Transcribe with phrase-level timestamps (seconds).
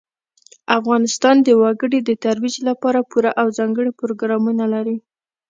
[0.79, 4.97] افغانستان د وګړي د ترویج لپاره پوره او ځانګړي پروګرامونه لري.